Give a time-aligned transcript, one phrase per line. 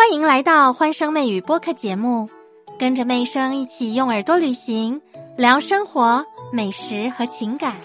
[0.00, 2.30] 欢迎来到欢声妹语播客节目，
[2.78, 5.02] 跟着妹声一起用耳朵旅行，
[5.36, 7.76] 聊生活、美食和情感。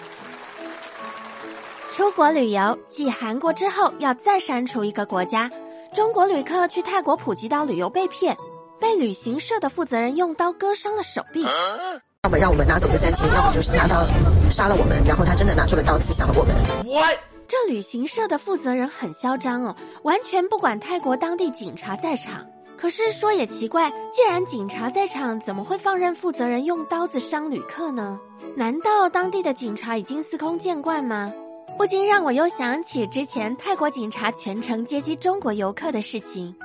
[1.92, 5.52] 出国旅游，继韩国之后，要再删除一个国家。
[5.94, 8.38] 中国旅客去泰国普吉岛旅游被骗，
[8.80, 11.44] 被旅行社的负责人用刀割伤了手臂。
[12.24, 14.08] 要么让我们拿走这三千，要么就是拿刀
[14.50, 15.04] 杀了我们。
[15.06, 16.56] 然后他真的拿出了刀刺向了我们。
[17.48, 22.46] 这旅行社的负责人很嚣张哦，完全不管泰国当地警察在场。
[22.78, 28.20] 可是说也奇怪，既然警察在场，怎么会放任负责人用刀子伤旅客呢？
[28.56, 31.32] 难道当地的警察已经司空见惯吗？
[31.78, 36.56] 不禁让我又想起之前泰国警察全程接机中国游客的事情。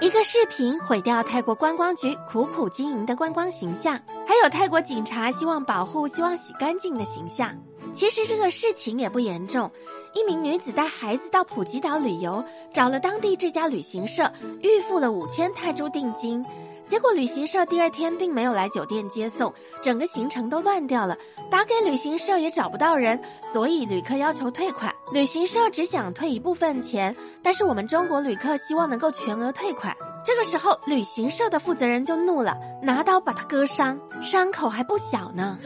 [0.00, 7.54] 一个视频毁掉泰国观光局苦苦经营的观光形象，还有泰国警察希望保护、希望洗干净的形象。
[7.92, 9.70] 其实这个事情也不严重。
[10.14, 14.30] 一名女子带孩子到普吉岛旅游，找了当地这家旅行社，
[14.62, 16.44] 预付了五千泰铢定金。
[16.86, 21.16] 结果旅行社第二天并没有来酒店接送，整个行程都乱掉了。
[21.48, 23.20] 打给旅行社也找不到人，
[23.52, 24.92] 所以旅客要求退款。
[25.12, 29.96] 旅行社只想退一部分钱，但是我们中国旅客希望能够全额退款。
[30.24, 35.56] 这个时候，旅行社的负责人就怒了，拿刀把他割伤，伤口还不小呢。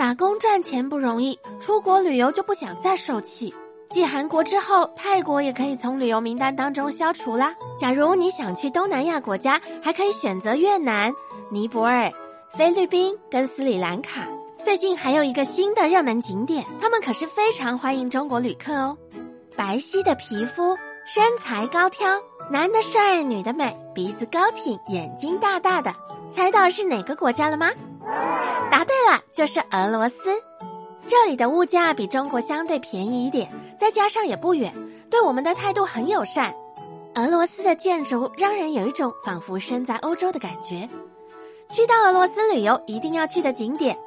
[0.00, 3.54] 打工赚钱不容易，出国旅游就不想再受气。
[3.90, 7.54] 继韩国之后，泰国也可以从旅游名单当中消除啦。
[7.78, 11.12] 假如你想去东南亚国家，还可以选择越南、
[11.50, 12.10] 尼泊尔、
[12.56, 14.26] 菲律宾跟斯里兰卡。
[14.62, 18.96] 最近还有一个新的热门景点，他们可是非常欢迎中国旅客哦。
[19.54, 22.18] 白皙的皮肤，身材高挑，
[22.50, 25.94] 男的帅，女的美，鼻子高挺，眼睛大大的，
[26.30, 27.70] 猜到是哪个国家了吗？
[28.70, 30.16] 答对了，就是俄罗斯。
[31.08, 34.72] 这里的物价比中国相对便宜一点，再加上也不远，
[35.10, 36.54] 对我们的态度很友善。
[37.16, 40.88] 俄罗斯的建筑让人有一种仿佛身在欧洲的感觉。
[41.68, 43.98] 去到俄罗斯旅游一定要去的景点，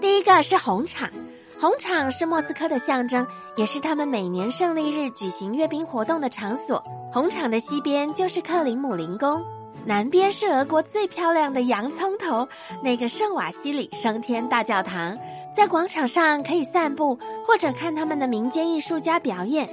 [0.00, 1.10] 第一个是红场。
[1.58, 6.84] 红场是莫斯科的象征，也是他们每年胜利日举行阅兵活动的场所。
[7.10, 9.42] 红场的西边就是克林姆林宫。
[9.86, 12.48] 南边是俄国最漂亮的洋葱头，
[12.82, 15.16] 那个圣瓦西里升天大教堂，
[15.54, 17.16] 在广场上可以散步
[17.46, 19.68] 或者看他们的民间艺术家表演。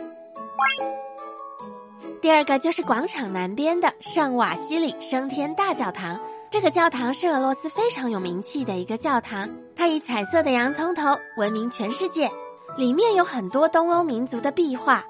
[2.22, 6.20] 第二个就是广场南边的圣瓦西里升天大教堂，
[6.52, 12.30] 这个教堂是俄罗斯非常有名气的一个教堂，它以彩色的洋葱头闻名全世界，
[12.78, 15.04] 里面有很多东欧民族的壁画。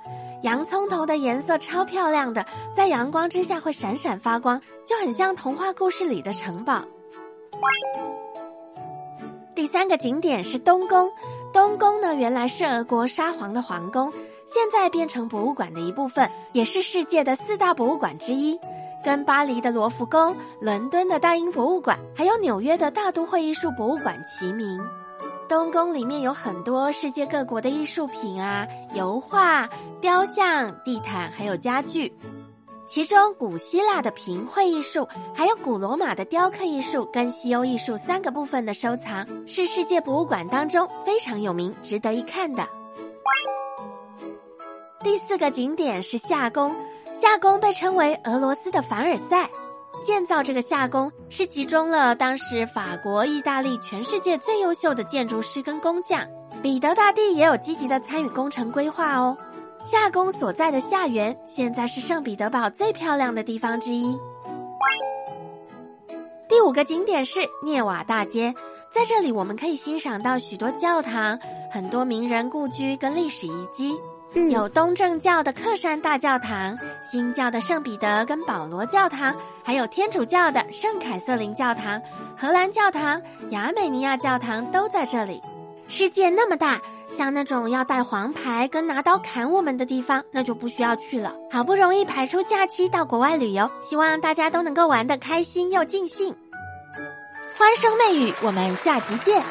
[0.43, 2.45] 洋葱头的颜色超漂亮的，
[2.75, 6.81] 在阳光之下会闪闪发光，就很像童话故事里的城堡。
[9.55, 11.09] 第三个景点是东宫，
[11.53, 14.11] 东宫呢原来是俄国沙皇的皇宫，
[14.45, 18.59] 现在变成博物馆的一部分，也是世界的四大博物馆之一，
[19.01, 24.77] 跟巴黎的罗浮宫、伦敦的大英博物馆，还有纽约的大都会艺术博物馆齐名。
[25.47, 29.69] 东宫里面有很多世界各国的艺术品啊，油画、
[30.01, 32.13] 雕像、地毯，还有家具。
[32.87, 42.67] 其中，古希腊的平绘艺术，还有古罗马的雕刻艺术跟西欧艺术三个部分的收藏，是世界博物馆当中非常有名、值得一看的。
[45.03, 46.75] 第四个景点是夏宫，
[47.13, 49.49] 夏宫被称为俄罗斯的凡尔赛。
[50.03, 56.27] 建造这个夏宫是集中了当时法国、意大利全世界最优秀的建筑师跟工匠，
[56.61, 59.37] 彼得大帝也有积极的参与工程规划哦。
[59.81, 64.17] 夏宫所在的夏园现在是圣彼得堡最漂亮的地方之一。
[66.47, 68.53] 第五个景点是涅瓦大街，
[68.93, 71.39] 在这里我们可以欣赏到许多教堂、
[71.71, 73.97] 很多名人故居跟历史遗迹。
[74.33, 82.01] 有东正教的克山大教堂、新教的圣彼得跟保罗教堂，还有天主教的圣凯瑟琳教堂、
[82.35, 85.39] 荷兰教堂、亚美尼亚教堂都在这里。
[85.87, 86.81] 世界那么大，
[87.15, 91.35] 像那种要带黄牌跟拿刀砍我们的地方，那就不需要去了。
[91.51, 96.35] 好不容易排出假期到国外旅游，希望大家都能够玩得开心又尽兴。
[97.55, 99.43] 欢声媚语，我们下集见！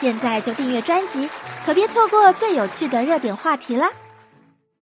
[0.00, 1.28] 现在就订阅专辑，
[1.66, 3.86] 可别错过最有趣的热点话题了。